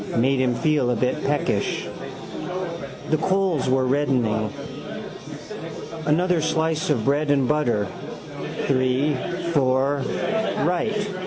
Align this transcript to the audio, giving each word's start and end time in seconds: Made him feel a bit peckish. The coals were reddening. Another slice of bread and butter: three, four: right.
Made 0.15 0.39
him 0.41 0.55
feel 0.55 0.89
a 0.91 0.95
bit 0.95 1.23
peckish. 1.25 1.87
The 3.09 3.17
coals 3.17 3.69
were 3.69 3.85
reddening. 3.85 4.51
Another 6.05 6.41
slice 6.41 6.89
of 6.89 7.05
bread 7.05 7.29
and 7.31 7.47
butter: 7.47 7.87
three, 8.65 9.15
four: 9.53 9.97
right. 10.65 11.15